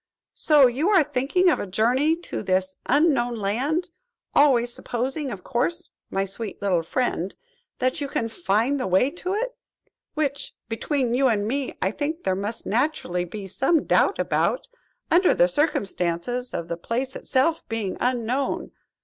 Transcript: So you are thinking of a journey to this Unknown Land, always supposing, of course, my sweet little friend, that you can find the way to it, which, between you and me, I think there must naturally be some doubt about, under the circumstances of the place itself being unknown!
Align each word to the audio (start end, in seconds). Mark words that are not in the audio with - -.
So 0.33 0.65
you 0.65 0.89
are 0.89 1.03
thinking 1.03 1.47
of 1.47 1.59
a 1.59 1.67
journey 1.67 2.15
to 2.21 2.41
this 2.41 2.75
Unknown 2.87 3.35
Land, 3.37 3.91
always 4.33 4.73
supposing, 4.73 5.29
of 5.29 5.43
course, 5.43 5.89
my 6.09 6.25
sweet 6.25 6.59
little 6.59 6.81
friend, 6.81 7.35
that 7.77 8.01
you 8.01 8.07
can 8.07 8.27
find 8.27 8.79
the 8.79 8.87
way 8.87 9.11
to 9.11 9.35
it, 9.35 9.55
which, 10.15 10.55
between 10.67 11.13
you 11.13 11.27
and 11.27 11.47
me, 11.47 11.77
I 11.83 11.91
think 11.91 12.23
there 12.23 12.33
must 12.33 12.65
naturally 12.65 13.25
be 13.25 13.45
some 13.45 13.83
doubt 13.83 14.17
about, 14.17 14.67
under 15.11 15.35
the 15.35 15.47
circumstances 15.47 16.51
of 16.51 16.67
the 16.67 16.77
place 16.77 17.15
itself 17.15 17.61
being 17.69 17.95
unknown! 17.99 18.71